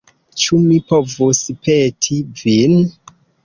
[0.43, 2.79] Ĉu mi povus peti vin?